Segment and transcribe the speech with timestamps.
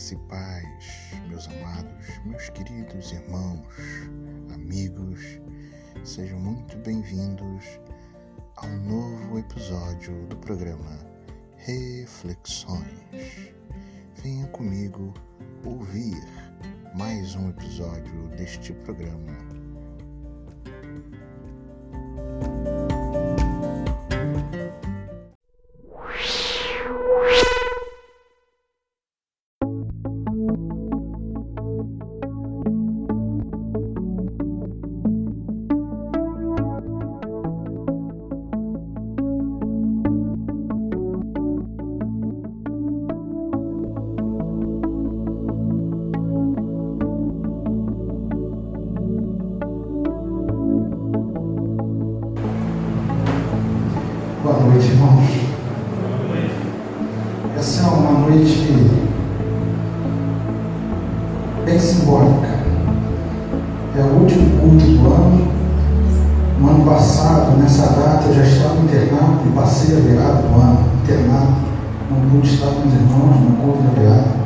[0.00, 3.66] Graça e paz, meus amados, meus queridos irmãos,
[4.54, 5.20] amigos,
[6.04, 7.66] sejam muito bem-vindos
[8.56, 10.98] a um novo episódio do programa
[11.58, 13.52] Reflexões.
[14.22, 15.12] Venha comigo
[15.66, 16.16] ouvir
[16.96, 19.49] mais um episódio deste programa
[64.40, 65.48] o culto do ano.
[66.60, 70.84] No ano passado, nessa data, eu já estava internado e passei a virada do ano,
[71.02, 71.52] internado.
[72.10, 74.40] Não pude estar com os irmãos no culto da virada.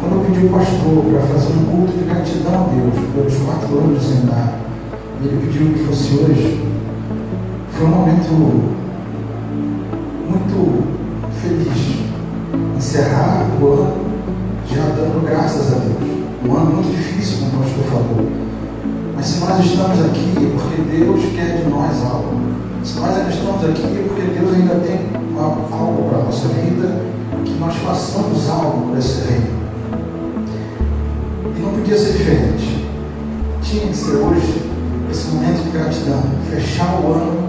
[0.00, 3.78] Quando eu pedi o pastor para fazer um culto de gratidão a Deus pelos quatro
[3.78, 4.66] anos de seminário.
[5.22, 6.64] Ele pediu que fosse hoje.
[7.72, 8.30] Foi um momento
[10.28, 10.84] muito
[11.42, 12.06] feliz.
[12.76, 14.06] Encerrar o ano
[14.72, 16.16] já dando graças a Deus.
[16.46, 18.45] Um ano muito difícil, como o pastor falou
[19.16, 22.38] mas se nós estamos aqui é porque Deus quer de nós algo.
[22.84, 25.00] Se nós ainda estamos aqui é porque Deus ainda tem
[25.38, 27.00] algo para a nossa vida,
[27.42, 29.56] que nós façamos algo para esse reino.
[31.56, 32.86] E não podia ser diferente.
[33.62, 34.70] Tinha que ser hoje
[35.10, 37.46] esse momento de gratidão, fechar o ano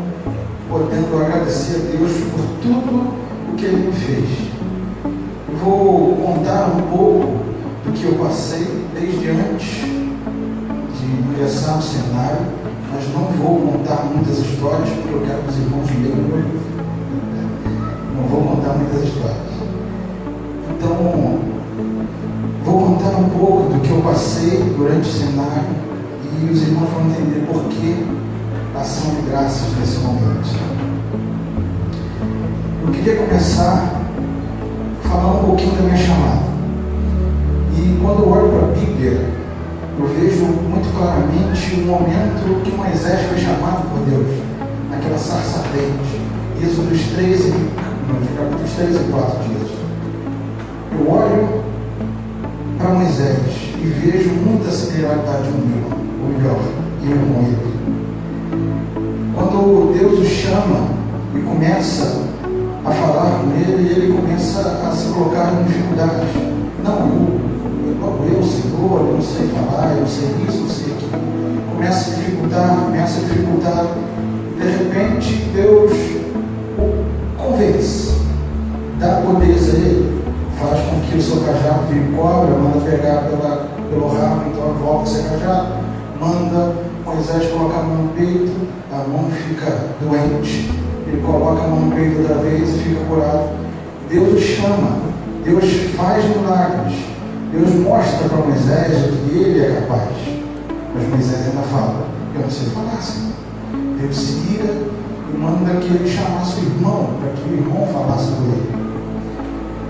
[0.69, 3.13] podendo agradecer a Deus por tudo
[3.51, 4.29] o que Ele me fez.
[5.61, 7.27] Vou contar um pouco
[7.85, 9.96] do que eu passei desde antes
[11.37, 12.47] criação, cenário,
[12.91, 16.59] mas não vou contar muitas histórias, porque eu quero que os irmãos leiam o livro.
[18.15, 19.37] Não vou contar muitas histórias.
[20.71, 21.39] Então,
[22.65, 25.69] vou contar um pouco do que eu passei durante o cenário
[26.41, 28.03] e os irmãos vão entender por que
[28.75, 30.49] ação de graças nesse momento.
[32.83, 34.01] Eu queria começar
[35.03, 36.47] falando um pouquinho da minha chamada.
[37.75, 39.37] E quando eu olho para a Bíblia,
[39.99, 44.27] eu vejo muito claramente o momento que Moisés foi chamado por Deus,
[44.91, 46.21] naquela sarça ardente.
[46.61, 47.51] Isso nos 13,
[48.37, 49.71] capítulos 3 e 4 dias.
[50.91, 51.63] Eu olho
[52.77, 56.59] para Moisés e vejo muita severidade humana, ou melhor,
[57.03, 57.77] eu com ele.
[59.33, 60.89] Quando Deus o chama
[61.33, 62.23] e começa
[62.85, 66.29] a falar com ele, ele começa a se colocar em dificuldades.
[66.83, 67.46] Não eu,
[67.99, 71.71] como eu, Senhor, eu não sei falar, eu não sei isso, eu não sei aquilo.
[71.73, 73.85] Começa a dificultar, começa a dificultar.
[74.57, 75.91] De repente, Deus
[76.77, 78.21] o convence,
[78.99, 80.21] dá poderes a ele,
[80.59, 85.03] faz com que o seu cajado vire cobra, manda pegar pela, pelo rabo, então volta
[85.03, 85.73] o ser cajado,
[86.19, 86.73] manda
[87.05, 88.51] Moisés colocar a mão no peito,
[88.91, 90.69] a mão fica doente,
[91.07, 93.49] ele coloca a mão no peito outra vez e fica curado.
[94.09, 94.97] Deus o chama,
[95.43, 95.65] Deus
[95.95, 97.06] faz milagres.
[97.51, 100.09] Deus mostra para Moisés o que ele é capaz.
[100.93, 103.33] Mas Moisés ainda fala, eu não sei falar, Senhor.
[103.99, 104.73] Deus se ira
[105.33, 108.77] e manda que ele chamasse o irmão, para que o irmão falasse com ele.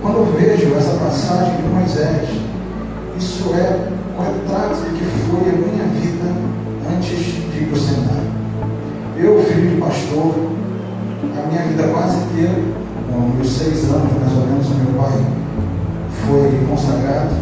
[0.02, 2.30] Quando eu vejo essa passagem de Moisés,
[3.18, 6.32] isso é o retrato que foi a minha vida
[6.96, 8.28] antes de ir para o.
[9.18, 10.36] Eu, filho de pastor,
[11.36, 12.54] a minha vida quase inteira,
[13.12, 15.37] com meus seis anos mais ou menos, o meu pai
[16.26, 17.36] foi consagrado.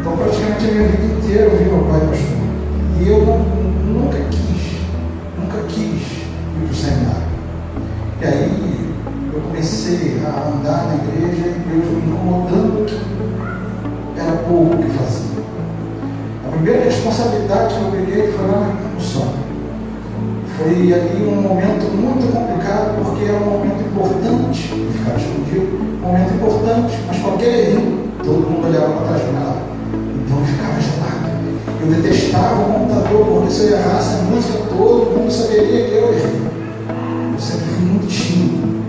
[0.00, 2.42] Então, praticamente a minha vida inteira eu vi meu pai pastor.
[3.00, 3.24] E eu
[3.86, 4.78] nunca quis,
[5.38, 7.22] nunca quis ir para o seminário.
[8.20, 8.94] E aí
[9.32, 14.90] eu comecei a andar na igreja e Deus me incomodando que era pouco o que
[14.90, 15.42] fazia.
[16.46, 19.32] A primeira responsabilidade que eu peguei foi lá na função.
[20.56, 25.71] Foi ali um momento muito complicado, porque era um momento importante de ficar escondido
[26.02, 29.62] momento importante, mas qualquer erro, todo mundo olhava para trás para lá.
[29.92, 31.22] Então eu ficava gelado.
[31.80, 36.12] Eu detestava o computador, porque se eu errasse a música, todo mundo saberia que eu
[36.12, 36.42] errei.
[37.32, 38.82] Eu sempre fui muito tímido.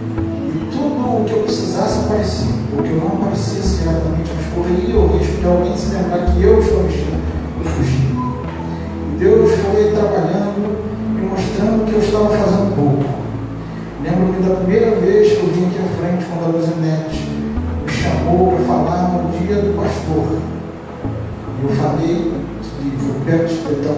[0.49, 2.53] E tudo o que eu precisasse aparecia.
[2.77, 6.41] O que eu não aparecesse, diretamente, mas correria o risco de alguém se lembrar que
[6.41, 7.21] eu estou mexendo,
[7.59, 8.03] eu fugi.
[9.19, 10.75] Deus foi trabalhando
[11.15, 13.02] e mostrando que eu estava fazendo pouco.
[14.03, 17.23] Lembro-me da primeira vez que eu vim aqui à frente quando a Luzinete
[17.85, 20.39] me chamou para falar no dia do pastor.
[21.63, 23.95] Eu falei, eu pego o espetão,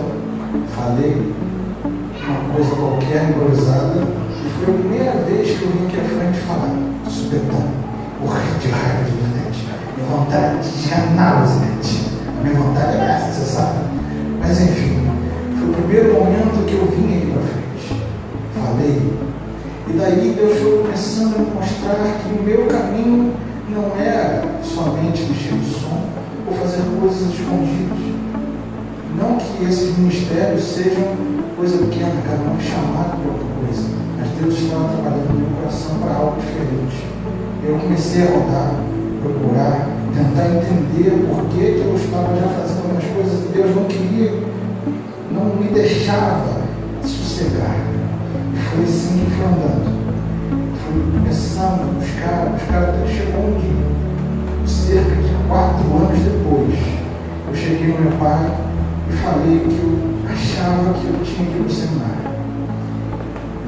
[0.76, 1.34] falei
[2.24, 4.04] uma coisa qualquer improvisada,
[4.46, 6.70] e foi a primeira vez que eu vim aqui à frente falar,
[7.08, 7.66] espetão,
[8.22, 9.68] morri de raiva de Luzinete.
[9.98, 12.12] Minha vontade de janar Luzinete.
[12.44, 13.80] Minha vontade é essa, você sabe.
[14.40, 15.10] Mas enfim,
[15.58, 17.15] foi o primeiro momento que eu vim
[19.88, 23.34] e daí Deus foi começando a me mostrar que o meu caminho
[23.70, 26.02] não era somente mexer o som
[26.48, 28.00] ou fazer coisas escondidas.
[29.16, 31.16] Não que esses ministérios sejam
[31.56, 33.90] coisa pequena, cada um chamado para outra coisa.
[34.18, 37.06] Mas Deus estava trabalhando no meu coração para algo diferente.
[37.64, 38.76] Eu comecei a rodar,
[39.22, 43.86] procurar, tentar entender por que, que eu estava já fazendo algumas coisas que Deus não
[43.86, 44.32] queria,
[45.32, 46.62] não me deixava
[47.04, 47.95] sossegar.
[48.76, 49.88] Foi assim foi andando.
[50.84, 56.76] Fui começando a buscar, buscar até que chegou um dia, cerca de quatro anos depois,
[57.48, 58.52] eu cheguei no meu pai
[59.10, 62.36] e falei que eu achava que eu tinha que ir para o seminário.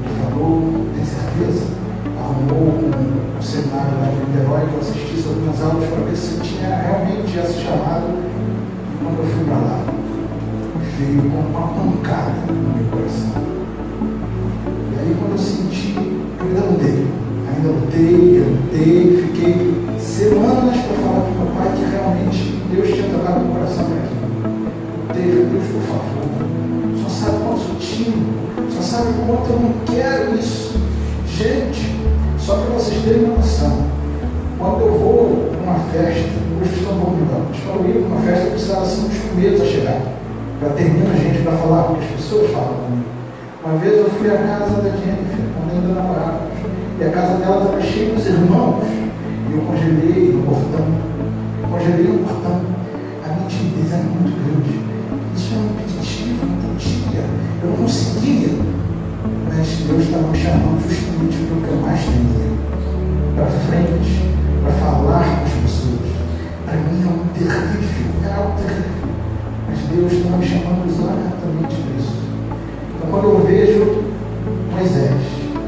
[0.04, 1.68] Ele falou, tem certeza?
[2.20, 6.42] Arrumou um, um seminário lá em Niterói que eu assistisse algumas aulas para ver se
[6.42, 8.08] tinha realmente essa chamada.
[8.12, 9.80] E quando eu fui para lá,
[11.00, 13.57] veio com uma pancada no meu coração.
[15.08, 17.08] Aí quando eu senti, eu ainda lutei.
[17.48, 23.40] Ainda lutei, lutei, fiquei semanas para falar o meu pai que realmente Deus tinha tocado
[23.40, 24.60] no coração para aquilo.
[25.14, 26.28] Teve, Deus, por favor.
[27.02, 30.76] Só sabe quanto eu tímido, só sabe quanto eu não quero isso.
[31.26, 31.96] Gente,
[32.38, 33.88] só para vocês terem uma noção,
[34.60, 36.28] quando eu vou numa festa,
[36.60, 39.00] hoje estou um pouco melhor, mas quando eu ia para uma festa, eu precisava ser
[39.00, 40.02] um dos primeiros a chegar.
[40.60, 43.07] Para ter muita gente para falar, porque as pessoas falam comigo.
[43.68, 46.56] Uma vez eu fui à casa da Jennifer, quando ainda namorávamos,
[46.98, 48.86] e a casa dela estava cheia dos irmãos.
[48.88, 50.88] E eu congelei no portão.
[51.70, 52.62] Congelei no portão.
[53.26, 54.80] A minha timidez era muito grande.
[55.36, 57.26] Isso era um impeditivo, não podia.
[57.62, 58.56] Eu não conseguia.
[59.44, 62.56] Mas Deus estava me chamando justamente para o que eu mais temia.
[63.36, 64.32] Para frente,
[64.64, 66.08] para falar com as pessoas.
[66.64, 69.12] Para mim é um terrível, é algo terrível.
[69.68, 72.27] Mas Deus estava me chamando exatamente para isso.
[72.98, 74.04] Então quando eu vejo
[74.72, 75.14] Moisés,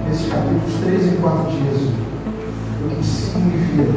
[0.07, 1.93] nesses capítulos 3 e 4 de Êxodo,
[2.95, 3.93] consigo me ver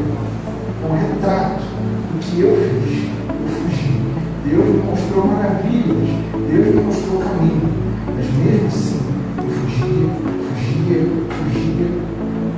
[0.84, 3.08] um retrato do que eu fiz.
[3.40, 4.02] Eu fugi.
[4.44, 6.08] Deus me mostrou maravilhas.
[6.50, 7.68] Deus me mostrou o caminho.
[8.14, 9.00] Mas mesmo assim,
[9.38, 10.08] eu fugia,
[10.52, 11.88] fugia, fugia,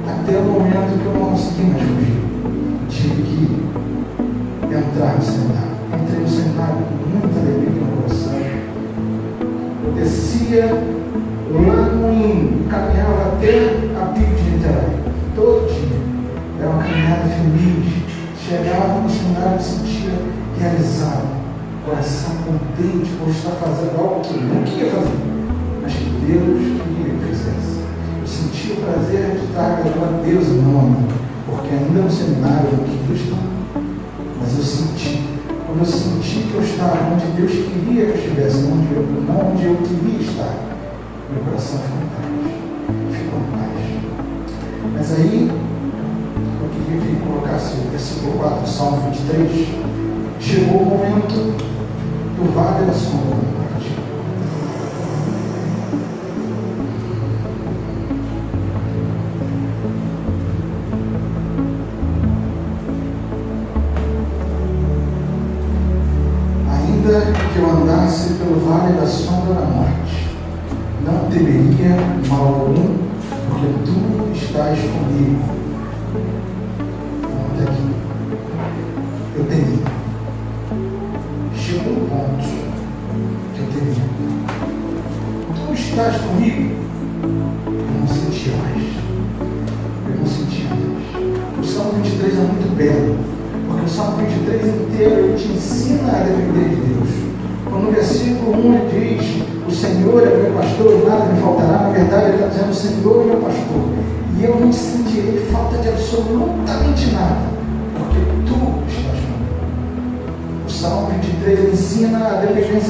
[0.08, 2.20] até o momento que eu não consegui mais fugir.
[2.88, 5.74] Tive que entrar no seminário.
[6.02, 7.73] Entrei no seminário com muita alegria
[10.04, 10.66] descia
[11.50, 14.96] lá no Inho, caminhava até a Pico de Niterói,
[15.34, 15.98] todo dia.
[16.60, 18.04] Era uma caminhada feliz.
[18.38, 20.12] Chegava no seminário e sentia
[20.60, 21.28] realizado,
[21.86, 25.18] coração contente por estar fazendo algo que eu não queria fazer,
[25.82, 27.80] mas que Deus queria que fizesse.
[28.20, 30.96] Eu sentia o prazer de estar agradando a Deus em nome,
[31.46, 33.53] porque ainda no seminário eu não
[35.74, 39.50] quando eu senti que eu estava onde Deus queria que eu estivesse, onde eu, não
[39.50, 40.54] onde eu queria estar,
[41.32, 43.18] meu coração ficou em paz.
[43.18, 43.74] Ficou em paz.
[44.94, 49.68] Mas aí, eu queria que ele colocasse o versículo 4, Salmo 23.
[50.38, 51.56] Chegou o momento
[52.36, 53.63] do vale da sombra
[68.64, 70.30] vale da sombra da morte,
[71.04, 71.96] não temeria
[72.28, 72.96] mal algum,
[73.48, 75.53] porque tu estás comigo.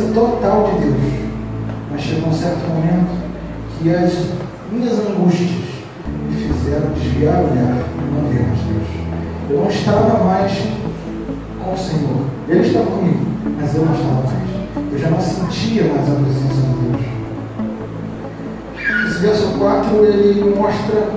[0.04, 0.96] Dependência total de Deus.
[1.90, 3.08] Mas chegou um certo momento
[3.78, 4.26] que as
[4.70, 5.50] minhas angústias
[6.28, 8.88] me fizeram desviar o olhar e não ver mais Deus.
[9.50, 10.52] Eu não estava mais
[11.62, 12.24] com o Senhor.
[12.48, 13.26] Ele estava comigo,
[13.58, 14.92] mas eu não estava mais.
[14.92, 17.04] Eu já não sentia mais a presença de Deus.
[19.08, 21.08] Esse verso 4 ele mostra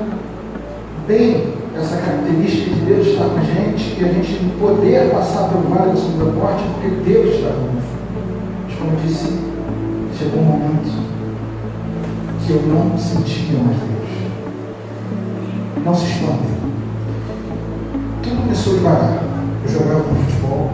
[1.08, 5.63] bem essa característica de Deus estar com a gente e a gente poder passar pelo
[5.74, 7.87] vale da sombra da morte porque Deus está conosco.
[8.88, 9.38] Eu disse,
[10.17, 11.08] chegou um momento
[12.39, 14.08] que eu não sentia mais Deus.
[15.84, 16.48] Não se esconde.
[18.24, 19.24] Tudo começou devagar.
[19.65, 20.72] Eu jogava no futebol,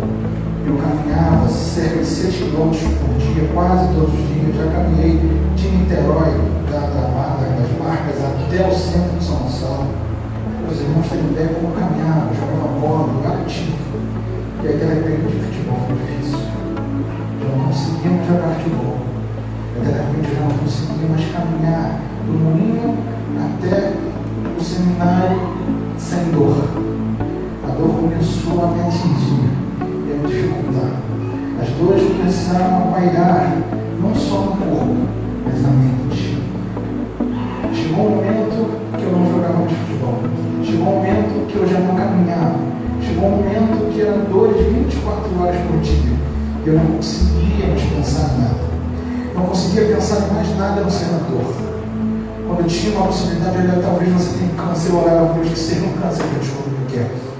[0.67, 4.55] eu caminhava cerca de 6 km por dia, quase todos os dias.
[4.57, 5.17] Já caminhei
[5.55, 6.37] de Niterói,
[6.71, 9.87] da, da, da, das marcas, até o centro de São Gonçalo.
[10.71, 13.73] Os irmãos têm ideia como eu caminhava, jogava bola, eu ativo.
[14.63, 16.22] E aí, de repente, o futebol foi difícil.
[17.43, 18.97] Eu não conseguia mais jogar futebol.
[19.75, 22.97] Eu, repente, eu não conseguia mais caminhar do moinho
[23.37, 23.93] até
[24.57, 25.39] o seminário
[25.97, 26.69] sem dor.
[27.63, 29.43] A dor começou a me atingir
[30.27, 30.95] dificuldade.
[31.61, 33.57] As dores começaram a pairar,
[34.01, 34.95] não só no corpo,
[35.45, 36.39] mas na mente.
[37.73, 40.19] Chegou um momento que eu não jogava mais futebol.
[40.63, 42.59] Chegou um momento que eu já não caminhava.
[43.01, 46.32] Chegou um momento que eram dores 24 horas por dia.
[46.63, 48.63] E eu não conseguia mais pensar nada.
[49.35, 51.53] Não conseguia pensar mais nada no ser dor.
[52.47, 55.49] Quando eu tinha uma possibilidade de olhar, talvez você tenha câncer, eu olhava para Deus
[55.49, 57.33] que seja um câncer que eu descobri o que é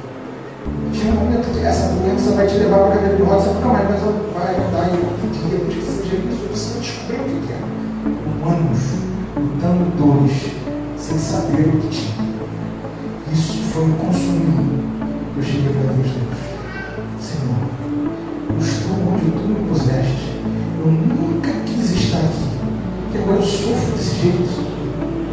[1.03, 3.67] tinha um momento que essa doença vai te levar para a cadeira de rodas, nunca
[3.67, 7.59] mais vai andar em outro dia, porque seja isso, você descobriu o que é.
[8.25, 8.79] Humanos
[9.35, 10.51] lutando dores,
[10.95, 12.13] sem saber o que tinha.
[13.33, 14.83] Isso foi me consumindo.
[15.35, 16.32] Eu cheguei para Deus, Deus,
[19.43, 20.39] tu me puseste.
[20.79, 22.47] Eu nunca quis estar aqui.
[23.13, 24.73] E agora eu sofro desse jeito.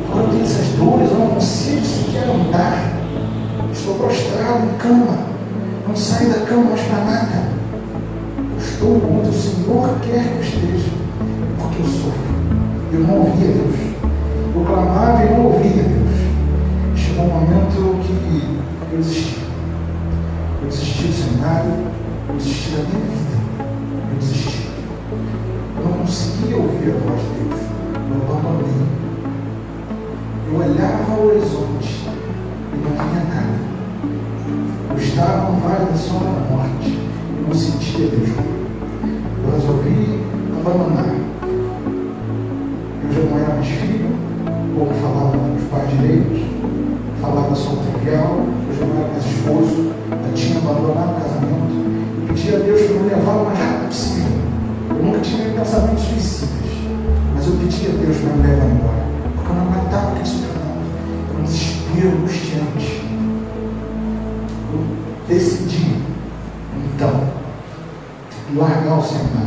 [0.09, 2.93] Agora eu tenho essas dores, eu não consigo sequer andar.
[3.73, 5.31] Estou prostrado em cama.
[5.87, 7.50] Não saio da cama mais para nada.
[8.52, 10.90] Eu estou onde o Senhor quer que eu esteja,
[11.59, 12.31] porque eu sofro.
[12.93, 13.76] Eu não ouvia Deus.
[14.55, 16.11] Eu clamava e não ouvia Deus.
[16.97, 19.38] Chegou um momento que eu desisti.
[20.62, 21.71] Eu desisti do seminário,
[22.29, 23.39] eu desisti da minha vida.
[24.11, 24.69] Eu desisti.
[25.79, 27.61] Eu não conseguia ouvir a voz de Deus.
[28.11, 28.81] Eu abandonei.
[30.49, 32.09] Eu olhava ao horizonte
[32.73, 33.71] e não via nada.
[34.90, 38.31] Eu estava no vale da sombra da morte e não sentia Deus.
[39.45, 40.21] Eu resolvi
[40.59, 41.14] abandonar.
[43.02, 44.11] Eu já não era mais filho,
[44.76, 46.43] como falavam os pais direitos,
[47.21, 48.39] falava só trivial,
[55.61, 56.73] pensamentos suicidas,
[57.35, 59.05] mas eu pedi a Deus para me levar embora,
[59.37, 60.61] porque eu não aguentava aquele sofrimento.
[61.29, 63.11] Era um desespero angustiante
[65.29, 65.97] decidi,
[66.95, 67.29] então,
[68.57, 69.39] largar o seminário,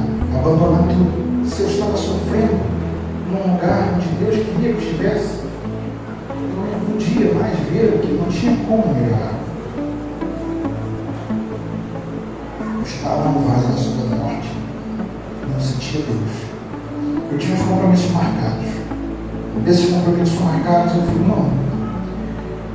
[20.74, 21.52] marcados, eu fui, não,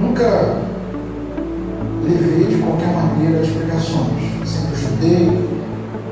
[0.00, 0.56] nunca
[2.04, 4.48] levei de qualquer maneira as pregações.
[4.48, 5.48] Sempre estudei,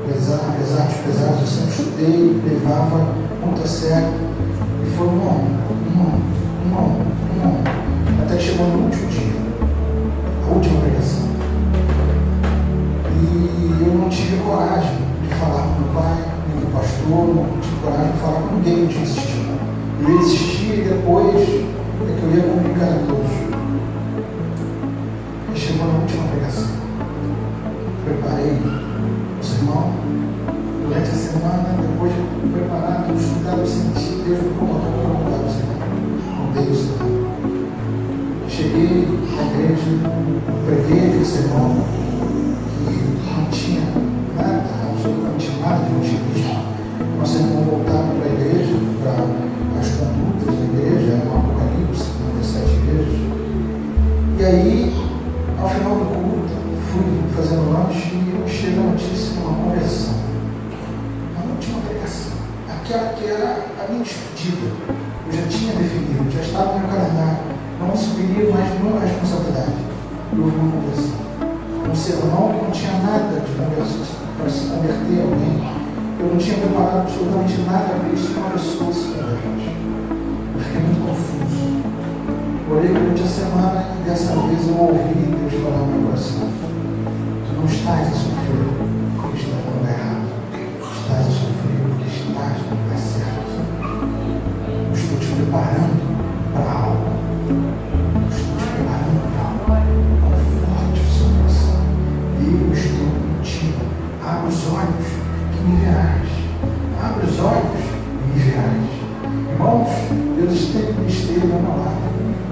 [0.03, 3.07] apesar, apesar dos pesares, eu sempre estudei, levava
[3.43, 4.13] muito a sério.
[4.85, 6.21] E foi um ano, um ano,
[6.65, 7.63] um ano, um ano.
[8.23, 9.36] Até chegou no último dia,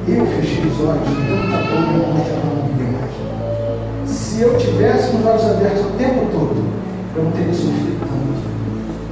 [0.06, 3.14] fechei os olhos, tanta dor me mostra que eu não via mais.
[4.08, 6.64] Se eu tivesse os olhos abertos o tempo todo,
[7.16, 8.16] eu não teria sofrido tanto.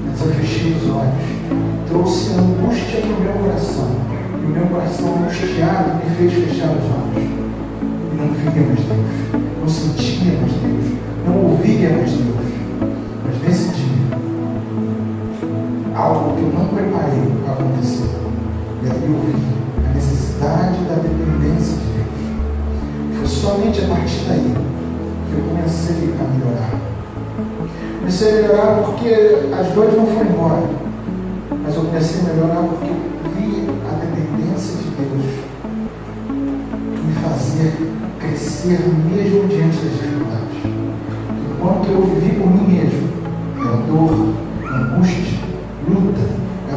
[0.06, 1.14] Mas eu fechei os olhos,
[1.88, 3.90] trouxe angústia no meu coração.
[4.40, 7.24] E o meu coração angustiado me fez fechar os olhos.
[7.24, 12.54] E não via mais Deus, não sentia mais Deus, não ouvia mais Deus.
[13.26, 14.18] Mas nesse dia,
[15.96, 18.10] algo que eu não preparei aconteceu.
[18.84, 23.18] E aí eu vi a necessidade da dependência de Deus.
[23.18, 24.54] Foi somente a partir daí
[25.30, 26.72] que eu comecei a melhorar.
[28.00, 29.10] Comecei a melhorar porque
[29.58, 30.70] as dores não foram embora.
[31.64, 35.26] Mas eu comecei a melhorar porque eu vi a dependência de Deus
[37.06, 37.74] me fazer
[38.20, 40.58] crescer mesmo diante das dificuldades.
[41.52, 43.10] Enquanto eu vivi por mim mesmo,
[43.88, 44.43] dor, angústia, luta, era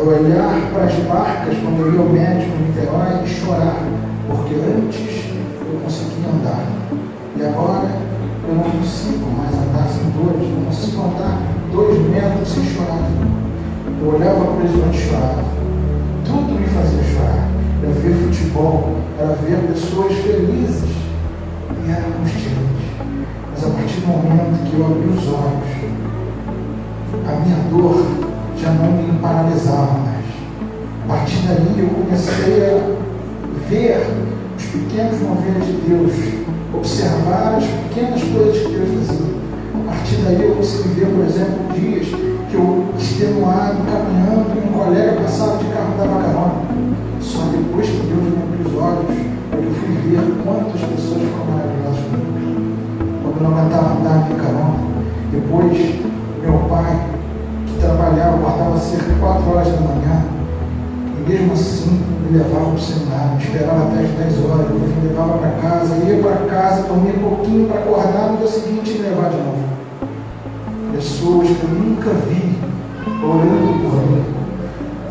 [0.08, 3.82] olhar para as barcas quando eu ia ao médico no Niterói e chorar,
[4.28, 5.25] porque antes
[5.60, 6.64] eu conseguia andar.
[7.36, 7.88] E agora
[8.48, 13.10] eu não consigo mais andar sem dores, não consigo andar dois metros sem chorar.
[14.00, 15.44] Eu olhava para o horizonte e chorava.
[16.25, 17.48] Tudo me fazia chorar.
[17.82, 20.96] Era ver futebol, era ver pessoas felizes.
[21.84, 22.66] E era angustiante.
[23.50, 25.96] Mas a partir do momento que eu abri os olhos,
[27.26, 28.25] a minha dor
[28.58, 30.25] já não me paralisava mais.
[31.04, 34.06] A partir daí eu comecei a ver
[34.56, 36.12] os pequenos moveres de Deus,
[36.75, 39.36] observar as pequenas coisas que Deus fazia.
[39.75, 44.72] A partir daí eu consegui ver, por exemplo, dias que eu, extenuado, caminhando, e um
[44.72, 46.86] colega passava de carro da carona.
[47.20, 49.16] Só depois que Deus me abriu os olhos,
[49.52, 52.76] eu fui ver quantas pessoas foram maravilhosas comigo.
[53.22, 54.78] Quando não aguentava andar de carona,
[55.30, 56.06] depois
[56.42, 57.16] meu pai,
[58.17, 60.25] que trabalhava, guardava cerca de 4 horas da manhã,
[61.19, 65.09] e mesmo assim me levava para o seminário, esperava até as 10 horas, depois me
[65.09, 68.95] levava para casa, ia para casa, dormia um pouquinho para acordar no dia seguinte e
[68.95, 69.65] me levar de novo.
[70.93, 72.59] Pessoas que eu nunca vi
[73.23, 74.25] orando por mim.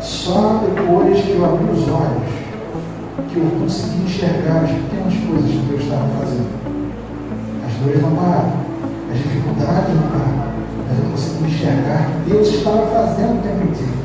[0.00, 2.32] Só depois que eu abri os olhos,
[3.28, 6.50] que eu consegui enxergar as pequenas coisas que Deus estava fazendo.
[7.66, 8.52] As dores não pararam,
[9.12, 10.56] as dificuldades não pararam,
[11.16, 13.96] consegui enxergar que Deus estava fazendo o tempo inteiro.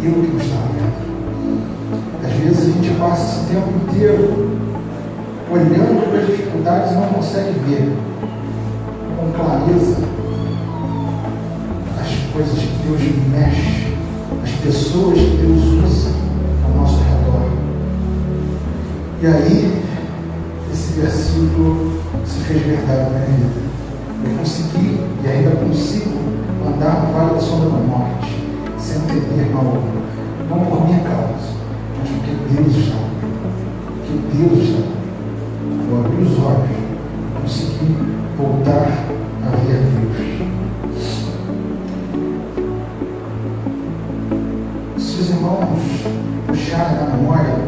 [0.00, 1.04] E eu que não estava vendo.
[2.24, 4.50] Às vezes a gente passa esse tempo inteiro
[5.50, 7.92] olhando para as dificuldades e não consegue ver
[9.18, 9.98] com clareza
[12.00, 13.00] as coisas que Deus
[13.30, 13.94] mexe,
[14.42, 16.10] as pessoas que Deus usa
[16.64, 17.50] ao nosso redor.
[19.22, 19.82] E aí,
[20.72, 23.64] esse versículo se fez verdade na minha vida.
[24.24, 26.33] Eu consegui e ainda consigo
[26.68, 28.42] andar no vale da sombra da morte,
[28.78, 29.94] sem temer mal algum.
[30.48, 31.54] Não por minha causa,
[31.98, 32.96] mas porque Deus está.
[34.06, 34.82] Porque Deus está.
[35.90, 36.76] Eu abri os olhos,
[37.40, 37.96] consegui
[38.36, 38.88] voltar
[39.42, 40.44] a ver Deus.
[44.98, 45.78] Se os irmãos
[46.46, 47.63] puxarem na memória,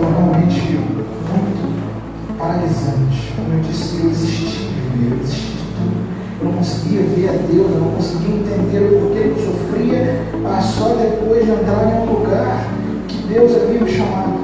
[0.00, 0.78] foram realmente
[1.28, 3.32] muito paralisantes.
[3.36, 6.10] Como eu disse, eu de viver, eu desisti de tudo.
[6.40, 10.64] Eu não conseguia ver a Deus, eu não conseguia entender o porquê eu sofria, mas
[10.64, 12.66] só depois de entrar em um lugar
[13.08, 14.40] que Deus havia me chamado.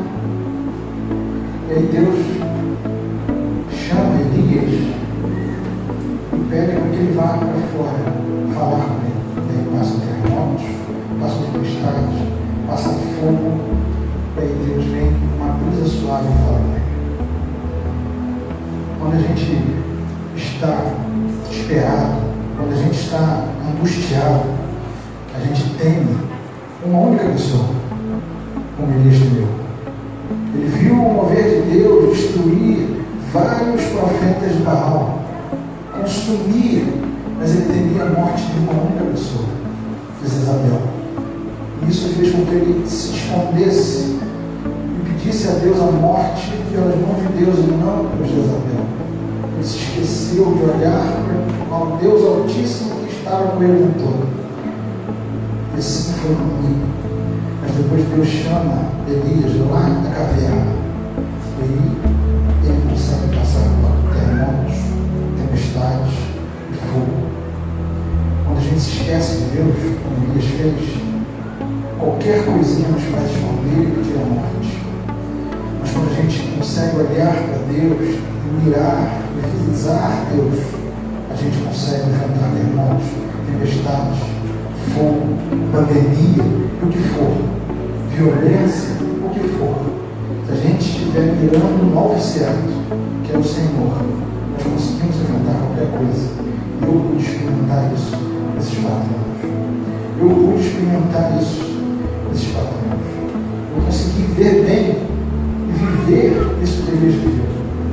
[1.69, 2.26] E aí Deus
[23.87, 24.43] angustiado,
[25.33, 26.17] a gente teme
[26.85, 27.67] uma única pessoa,
[29.01, 29.49] Elias temeu.
[30.55, 35.21] Ele viu o mover de Deus destruir vários profetas de Baal,
[35.93, 37.01] consumir,
[37.39, 39.45] mas ele temia a morte de uma única pessoa,
[40.19, 40.81] que Isabel.
[41.83, 46.97] E isso fez com que ele se escondesse e pedisse a Deus a morte pelas
[46.97, 48.87] mãos de Deus e não por Jezabel.
[49.55, 51.23] Ele se esqueceu de olhar
[51.69, 54.29] para o Deus Altíssimo que estava com ele no todo.
[55.75, 56.87] E assim foi comigo.
[57.61, 60.77] Mas depois Deus chama Elias lá da caverna.
[61.59, 64.77] E ele consegue passar por terremotos,
[65.37, 66.15] tempestades
[66.71, 67.27] e fogo.
[68.45, 71.03] Quando a gente se esquece de Deus, como Elias fez,
[71.99, 74.83] qualquer coisinha nos faz esconder e pedir a morte.
[75.81, 78.21] Mas quando a gente consegue olhar para Deus,
[78.63, 79.23] mirar,
[79.69, 80.86] visar Deus,
[81.37, 83.07] a gente consegue enfrentar terremotos,
[83.47, 84.19] tempestades,
[84.95, 85.37] fogo,
[85.71, 86.43] pandemia,
[86.83, 87.57] o que for
[88.17, 89.77] violência, o que for,
[90.47, 92.73] se a gente estiver mirando no alvo certo,
[93.23, 94.01] que é o Senhor,
[94.53, 96.31] nós conseguimos enfrentar qualquer coisa.
[96.81, 98.17] Eu pude experimentar isso
[98.55, 99.37] nesses quatro anos.
[100.19, 101.83] Eu pude experimentar isso
[102.31, 103.07] nesses quatro anos.
[103.77, 104.97] Eu consegui ver bem
[105.69, 107.45] e viver isso que Deus viveu.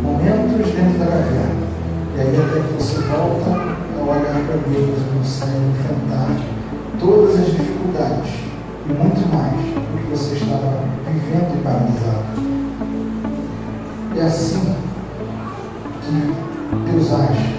[0.01, 1.62] Momentos dentro da caverna.
[2.15, 6.29] E aí até que você volta a olhar para Deus e consegue enfrentar
[6.99, 8.31] todas as dificuldades
[8.87, 9.53] e muito mais
[10.11, 12.33] você estava vivendo e paralisado.
[14.15, 14.75] É assim
[16.03, 17.55] que Deus age,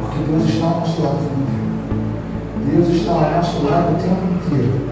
[0.00, 1.34] porque Deus está ao nosso lado
[2.64, 4.88] Deus está ao nosso lado o tempo inteiro.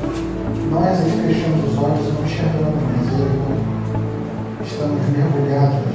[0.70, 3.62] Nós é que fechamos os olhos e não enxergamos, mas Ele
[4.62, 5.91] estamos mergulhados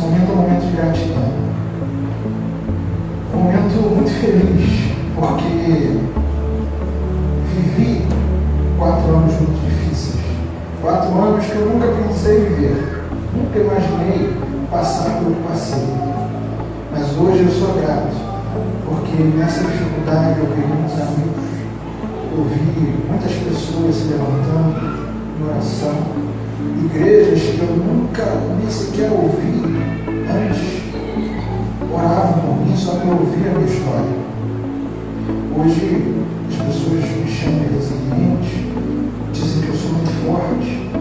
[0.00, 1.30] momento é um momento de gratidão.
[3.34, 6.00] Um momento muito feliz, porque
[7.54, 8.06] vivi
[8.78, 10.24] quatro anos muito difíceis.
[10.80, 13.04] Quatro anos que eu nunca pensei viver.
[13.36, 14.36] Nunca imaginei
[14.70, 15.84] passar pelo que passei.
[16.92, 18.16] Mas hoje eu sou grato,
[18.86, 21.50] porque nessa dificuldade eu vi muitos amigos,
[22.32, 25.94] eu vi muitas pessoas se levantando em oração,
[26.84, 28.24] igrejas que eu nunca
[28.58, 29.89] nem sequer ouvi
[30.30, 30.80] antes
[31.92, 34.20] oravam por mim só para ouvir a minha história.
[35.58, 36.14] Hoje
[36.48, 38.72] as pessoas me chamam de resiliente,
[39.32, 40.99] dizem que eu sou muito forte,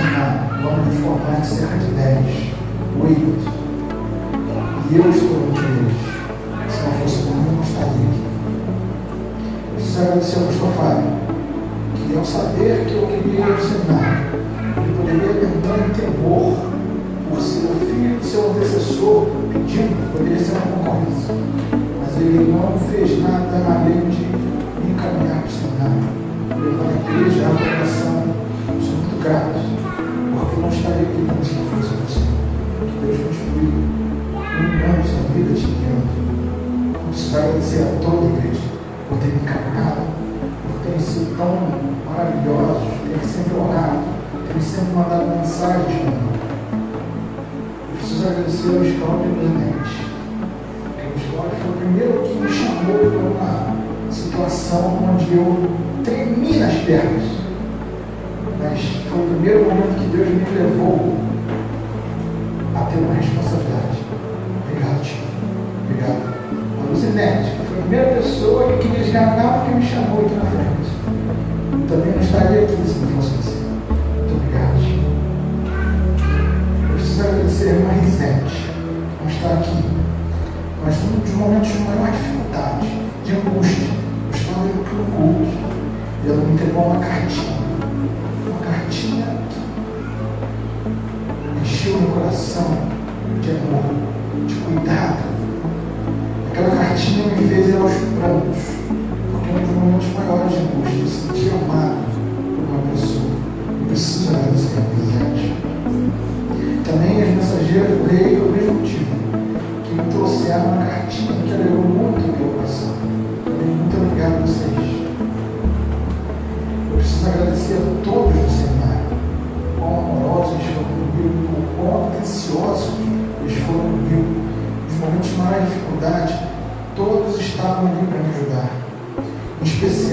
[0.00, 0.62] nesse ano do seminário.
[0.62, 2.16] Vamos nos formar em cerca de 10,
[3.00, 3.60] 8.
[4.90, 5.98] E eu estou entre eles.
[6.68, 8.22] Se não fosse por mim, eu não estaria aqui.
[9.74, 11.10] Preciso agradecer ao pastor Fábio,
[11.94, 14.24] que ao saber que eu queria ir ao seminário,
[14.76, 16.56] ele poderia entrar em temor
[17.28, 21.50] por ser o filho do seu antecessor pedindo, poderia ser uma concorrência
[22.22, 26.04] ele não fez nada além de me encaminhar para o seminário,
[26.50, 28.24] levando a igreja à oração.
[28.80, 29.69] Sou muito grato, eu
[30.60, 32.20] não estaria aqui não fosse você.
[32.20, 37.08] Que Deus construiu um ano sua vida te guiando.
[37.08, 38.60] Preciso agradecer a toda a igreja
[39.08, 40.02] por ter me encaminhado,
[40.62, 41.56] por terem sido tão
[42.06, 44.04] maravilhosos, terem sempre orado,
[44.46, 46.30] terem sempre mandado mensagens para mim.
[47.96, 50.10] Preciso agradecer ao Estômago e Clemente
[51.60, 55.70] foi o primeiro que me chamou para uma situação onde eu
[56.04, 57.39] tremi nas pernas.
[58.62, 61.16] Mas foi o primeiro momento que Deus me levou
[62.74, 63.98] a ter uma responsabilidade.
[64.64, 65.24] Obrigado, tio.
[65.84, 66.22] Obrigado.
[66.78, 70.44] A Luzinete, que foi a primeira pessoa que queria esganar porque me chamou aqui na
[70.44, 70.90] frente.
[71.88, 73.56] Também não estaria aqui se não fosse você.
[74.16, 75.00] Muito obrigado, tio.
[76.88, 78.70] Eu preciso agradecer a irmã Risete,
[79.18, 80.00] por estar aqui
[80.82, 82.88] mas um dos momentos de maior dificuldade,
[83.24, 83.86] de de angústia.
[84.32, 85.50] Eu estava indo para o culto
[86.24, 87.59] e ela me entregou uma cartinha.
[89.10, 89.18] Que
[91.62, 92.78] encheu meu coração
[93.42, 93.82] de amor,
[94.46, 95.24] de cuidado.
[96.50, 98.62] Aquela cartinha me fez ir aos prantos,
[99.32, 102.04] porque um dos momentos maiores de angústia, eu senti amado
[102.54, 103.34] por uma pessoa.
[103.80, 105.44] Eu preciso agradecer a presente.
[106.84, 109.12] Também as mensageiras do rei, pelo mesmo motivo,
[109.84, 110.79] que me trouxeram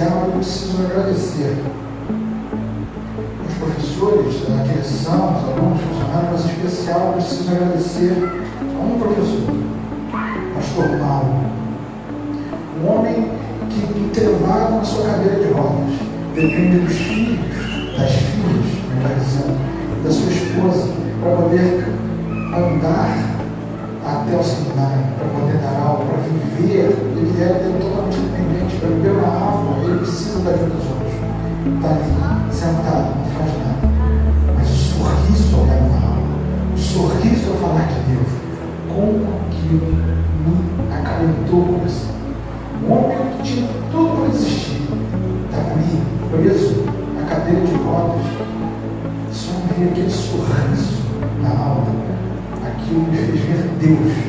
[0.05, 1.57] eu preciso agradecer.
[3.47, 8.13] Os professores, a direção, os alunos, os funcionários, mas em especial preciso agradecer
[8.62, 9.55] a um professor,
[10.53, 11.31] pastor Paulo,
[12.79, 13.31] um homem
[13.69, 15.93] que, entrevado na sua cadeira de rodas,
[16.36, 17.39] depende dos filhos,
[17.97, 19.57] das filhas, melhor dizendo,
[20.03, 21.88] da sua esposa, para poder
[22.53, 23.38] andar
[24.05, 26.95] até o seminário, para poder dar aula, para viver.
[27.17, 29.57] Ele é totalmente dependente, para beber uma água,
[30.49, 31.13] ajuda dos outros.
[31.75, 33.88] Está ali, sentado, não faz nada.
[34.55, 36.38] Mas o sorriso dar uma aula,
[36.73, 38.31] o sorriso ao falar de Deus,
[38.88, 39.91] como aquilo
[40.45, 42.15] me acalentou o coração.
[42.83, 44.81] Um homem que tinha tudo para desistir,
[45.45, 48.25] estava ali, preso, na cadeira de rodas,
[49.31, 50.97] só vi aquele sorriso
[51.41, 51.88] na aula.
[52.65, 54.26] Aquilo me fez ver Deus,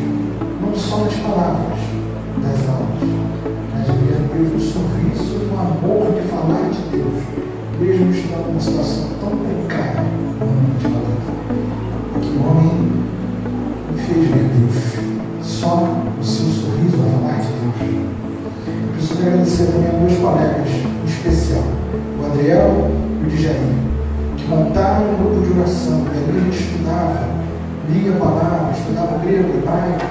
[27.89, 30.05] lia a palavra, estudava grego, hebraico,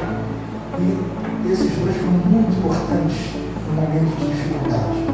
[0.79, 3.35] e esses dois foram muito importantes
[3.67, 5.05] no momento de dificuldade.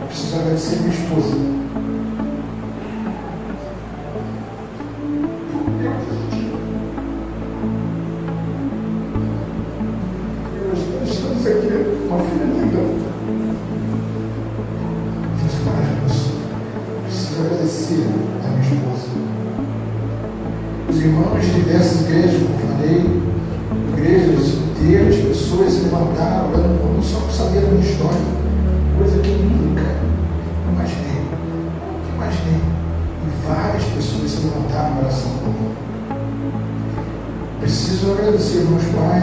[0.00, 1.59] Eu preciso agradecer minha esposa.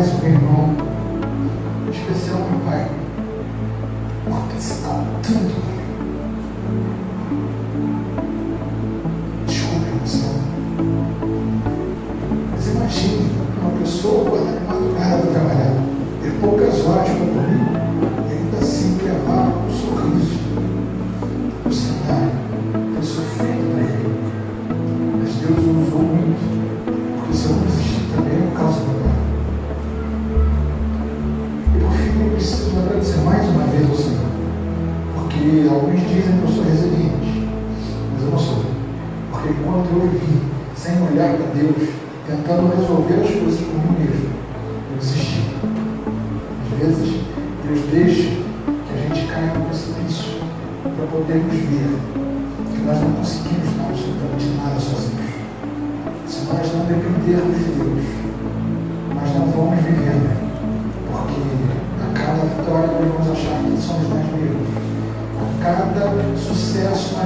[0.07, 2.87] Em especial meu pai,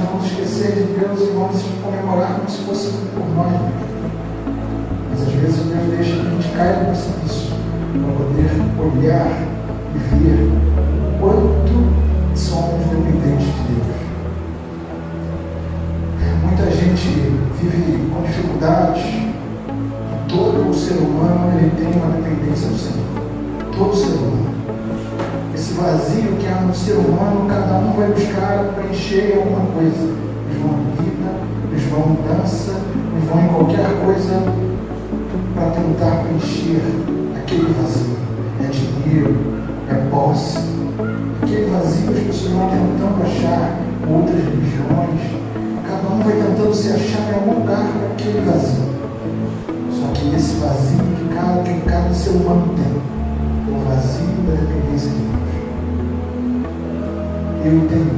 [0.02, 3.52] nós vamos esquecer de Deus e vamos comemorar como se fosse por nós.
[5.10, 7.52] Mas às vezes Deus deixa que a gente caia no precipício
[7.92, 9.30] para poder olhar
[9.94, 14.02] e ver o quanto somos dependentes de Deus.
[16.42, 17.08] Muita gente
[17.60, 19.02] vive com dificuldades.
[20.28, 23.06] Todo o ser humano ele tem uma dependência do Senhor.
[23.76, 24.51] Todo ser humano.
[25.62, 30.10] Esse vazio que há no ser humano, cada um vai buscar preencher alguma coisa.
[30.50, 31.30] Eles vão em vida,
[31.70, 32.72] eles vão em dança,
[33.12, 34.42] eles vão em qualquer coisa
[35.54, 36.82] para tentar preencher
[37.38, 38.16] aquele vazio.
[38.58, 39.36] É dinheiro,
[39.88, 40.58] é posse.
[41.40, 43.78] Aquele vazio as pessoas vão tentando achar
[44.10, 45.20] outras religiões.
[45.88, 48.82] Cada um vai tentando se achar em algum lugar para aquele vazio.
[49.92, 53.00] Só que esse vazio que cada, que cada ser humano tem,
[53.72, 55.51] o vazio da dependência de Deus.
[57.64, 58.10] Eu tenho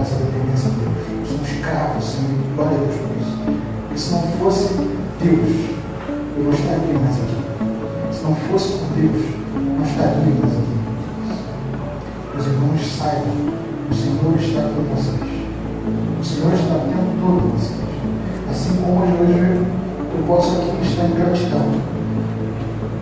[0.00, 1.20] essa dependência de Deus.
[1.20, 3.36] Eu sou um escravo, Senhor, glória a Deus por isso.
[3.44, 4.74] Porque se não fosse
[5.20, 5.50] Deus,
[6.36, 7.36] eu não estaria mais aqui.
[8.10, 10.80] Se não fosse por Deus, eu não estaria mais aqui.
[12.32, 13.52] Meus irmãos, saibam,
[13.90, 15.30] o Senhor está com vocês.
[16.18, 17.80] O Senhor está o tempo todo com vocês.
[18.50, 19.60] Assim como hoje, hoje
[20.16, 21.68] eu posso aqui estar em gratidão.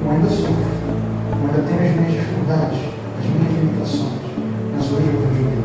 [0.03, 0.79] Eu ainda sofro.
[1.31, 2.79] Eu ainda tenho as minhas dificuldades,
[3.19, 4.19] as minhas limitações.
[4.75, 5.58] Mas hoje eu vejo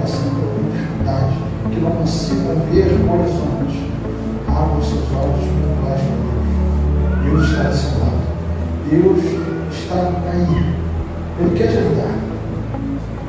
[0.00, 1.36] passando por alguma dificuldade,
[1.70, 3.90] que não consigam ver o horizonte,
[4.48, 6.40] abram os seus olhos e olhos para Deus.
[7.24, 8.20] Deus está ao seu lado.
[8.90, 9.18] Deus
[9.72, 10.74] está aí.
[11.38, 12.14] Ele quer te ajudar.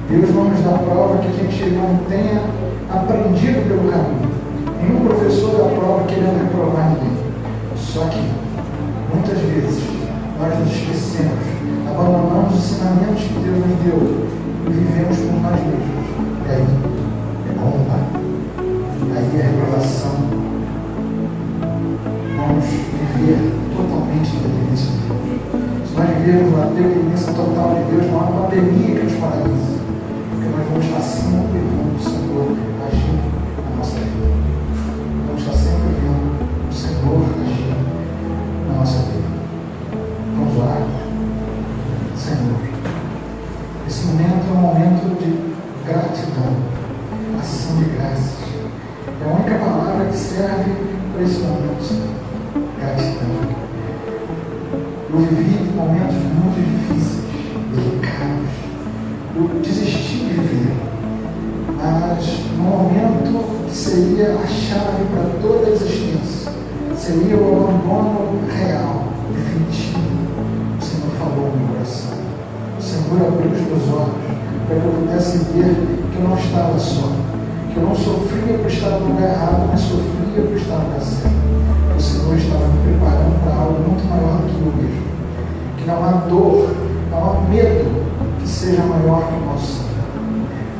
[0.09, 2.41] Deus não nos dá prova que a gente não tenha
[2.89, 4.31] aprendido pelo caminho.
[4.81, 7.17] Nenhum professor dá prova que ele não reprovar ninguém.
[7.77, 8.19] Só que,
[9.13, 9.83] muitas vezes,
[10.39, 11.45] nós nos esquecemos,
[11.87, 14.27] abandonamos os ensinamentos que Deus nos deu
[14.67, 16.00] e vivemos por nós mesmos.
[16.45, 16.65] E aí
[17.49, 17.97] é bomba.
[19.15, 20.15] Aí é revelação.
[22.37, 25.89] Vamos viver totalmente na dependência de Deus.
[25.89, 29.79] Se nós vivermos na dependência total de Deus, não há pandemia que nos paralise.
[30.31, 32.47] Porque nós vamos estar sempre vendo o Senhor
[32.87, 33.19] agir
[33.69, 34.31] na nossa vida.
[35.27, 37.60] Vamos estar sempre vendo o Senhor agir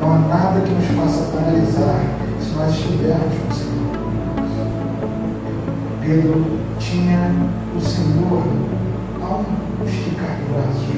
[0.02, 2.02] Não há nada que nos faça paralisar
[2.40, 3.92] se nós estivermos com o Senhor.
[6.00, 6.44] Pedro
[6.80, 7.30] tinha
[7.76, 8.42] o Senhor
[9.22, 9.44] ao
[9.86, 10.90] esticar o braço.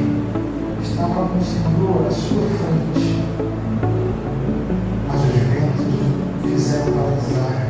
[0.83, 3.23] Estava com o Senhor à sua frente.
[5.07, 5.93] Mas os ventos
[6.43, 7.69] fizeram paralisar.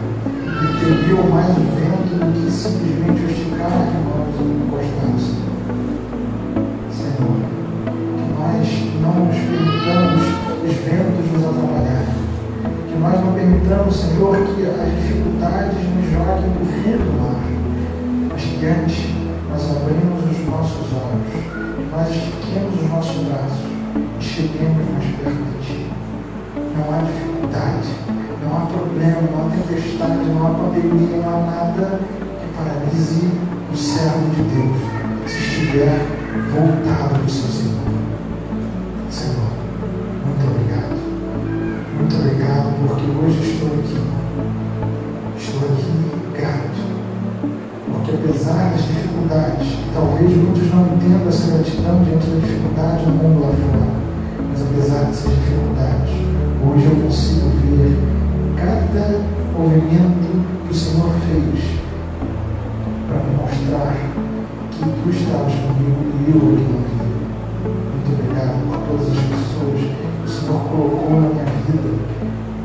[0.62, 5.24] E temiam mais o vento do que simplesmente esticar de mãos encostados.
[6.92, 7.36] Senhor,
[8.18, 8.66] que nós
[9.02, 11.23] não nos permitamos os ventos.
[12.94, 17.42] Que nós não permitamos, Senhor, que as dificuldades nos joguem para o fundo do mar.
[18.30, 19.10] Mas que antes
[19.50, 21.34] nós abrimos os nossos olhos,
[21.90, 25.90] nós estiquemos os nossos braços e cheguemos mais perto de Ti.
[26.54, 27.90] Não há dificuldade,
[28.44, 33.28] não há problema, não há tempestade, não há pandemia, não há nada que paralise
[33.72, 34.78] o servo de Deus
[35.26, 35.98] se estiver
[36.54, 37.28] voltado para o.
[37.28, 37.43] Senhor,
[48.70, 53.94] das dificuldades, talvez muitos não entendam essa gratidão diante da dificuldade no mundo lá fora,
[54.50, 56.10] mas apesar dessas dificuldades,
[56.64, 57.98] hoje eu consigo ver
[58.56, 59.20] cada
[59.56, 61.84] movimento que o Senhor fez
[63.08, 63.94] para me mostrar
[64.70, 67.04] que tu estavas comigo e eu aqui não vi.
[67.92, 71.90] Muito obrigado por todas as pessoas que o Senhor colocou na minha vida.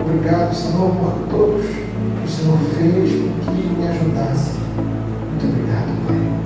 [0.02, 4.69] Obrigado, Senhor, por todos que o Senhor fez com que me ajudassem.
[5.40, 6.39] to be that way.